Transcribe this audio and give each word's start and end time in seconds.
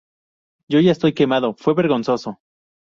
Yo 0.67 0.79
ya 0.79 0.93
estoy 0.93 1.13
quemado", 1.13 1.53
fue 1.59 1.75
vergonzoso". 1.75 2.39